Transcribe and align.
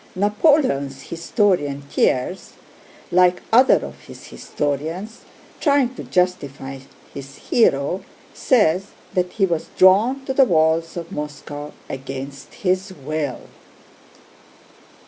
Napoleon's 0.15 0.99
historian 1.09 1.83
Thiers, 1.83 2.53
like 3.11 3.43
other 3.53 3.85
of 3.85 3.99
his 4.05 4.29
historians, 4.29 5.21
trying 5.59 5.93
to 5.93 6.03
justify 6.03 6.79
his 7.13 7.35
hero 7.35 8.03
says 8.33 8.87
that 9.13 9.33
he 9.33 9.45
was 9.45 9.69
drawn 9.77 10.25
to 10.25 10.33
the 10.33 10.43
walls 10.45 10.97
of 10.97 11.11
Moscow 11.11 11.71
against 11.87 12.51
his 12.65 12.91
will. 12.91 13.41